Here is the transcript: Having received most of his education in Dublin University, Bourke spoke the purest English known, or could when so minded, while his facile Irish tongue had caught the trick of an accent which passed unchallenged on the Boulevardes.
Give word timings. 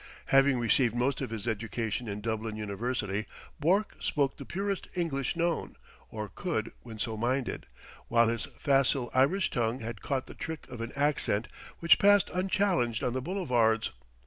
Having 0.33 0.57
received 0.57 0.95
most 0.95 1.21
of 1.21 1.29
his 1.29 1.47
education 1.47 2.07
in 2.07 2.21
Dublin 2.21 2.55
University, 2.55 3.27
Bourke 3.59 3.95
spoke 3.99 4.35
the 4.37 4.45
purest 4.45 4.87
English 4.95 5.35
known, 5.35 5.75
or 6.09 6.27
could 6.27 6.71
when 6.81 6.97
so 6.97 7.15
minded, 7.15 7.67
while 8.07 8.27
his 8.27 8.47
facile 8.57 9.11
Irish 9.13 9.51
tongue 9.51 9.81
had 9.81 10.01
caught 10.01 10.25
the 10.25 10.33
trick 10.33 10.67
of 10.69 10.81
an 10.81 10.91
accent 10.95 11.47
which 11.81 11.99
passed 11.99 12.31
unchallenged 12.33 13.03
on 13.03 13.13
the 13.13 13.21
Boulevardes. 13.21 13.91